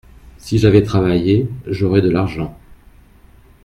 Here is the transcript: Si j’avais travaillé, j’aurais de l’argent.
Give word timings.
Si 0.39 0.57
j’avais 0.57 0.81
travaillé, 0.81 1.47
j’aurais 1.67 2.01
de 2.01 2.09
l’argent. 2.09 2.57